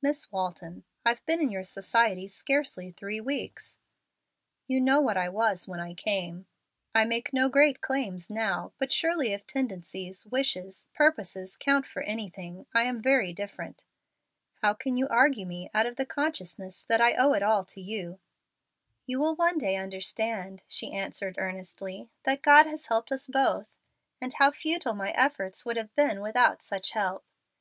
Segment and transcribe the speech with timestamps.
[0.00, 3.78] Miss Walton, I've been in your society scarcely three weeks.
[4.68, 6.46] You know what I was when I came.
[6.94, 12.64] I make no great claims now, but surely if tendencies, wishes, purposes count for anything,
[12.72, 13.82] I am very different.
[14.60, 17.80] How can you argue me out of the consciousness that I owe it all to
[17.80, 18.20] you?"
[19.04, 23.66] "You will one day understand," she answered, earnestly, "that God has helped us both,
[24.20, 27.24] and how futile my efforts would have been without such help.